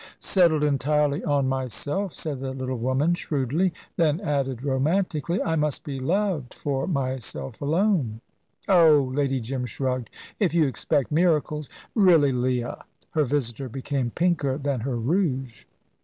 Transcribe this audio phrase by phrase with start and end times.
[0.17, 5.99] "Settled entirely on myself," said the little woman, shrewdly; then added romantically, "I must be
[5.99, 8.19] loved for myself alone."
[8.67, 10.09] "Oh!" Lady Jim shrugged.
[10.39, 15.65] "If you expect miracles!" "Really, Leah!" Her visitor became pinker than her rouge.